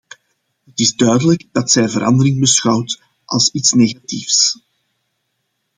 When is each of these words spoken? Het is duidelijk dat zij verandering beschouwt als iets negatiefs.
Het 0.65 0.79
is 0.79 0.95
duidelijk 0.95 1.45
dat 1.51 1.71
zij 1.71 1.89
verandering 1.89 2.39
beschouwt 2.39 3.01
als 3.25 3.51
iets 3.51 3.71
negatiefs. 3.73 4.59